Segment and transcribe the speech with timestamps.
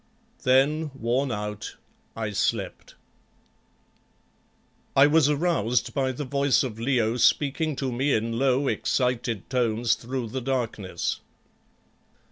[0.41, 1.75] Then, worn out,
[2.15, 2.95] I slept.
[4.95, 9.93] I was aroused by the voice of Leo speaking to me in low, excited tones
[9.93, 11.19] through the darkness.